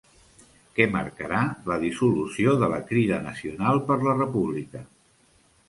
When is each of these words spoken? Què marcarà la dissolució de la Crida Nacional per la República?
Què 0.77 0.87
marcarà 0.93 1.41
la 1.73 1.77
dissolució 1.83 2.57
de 2.63 2.71
la 2.73 2.81
Crida 2.89 3.21
Nacional 3.29 3.85
per 3.93 4.01
la 4.11 4.19
República? 4.19 4.85